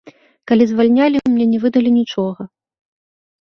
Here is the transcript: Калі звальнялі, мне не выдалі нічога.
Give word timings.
Калі 0.51 0.63
звальнялі, 0.71 1.17
мне 1.33 1.45
не 1.51 1.59
выдалі 1.67 1.93
нічога. 1.99 2.41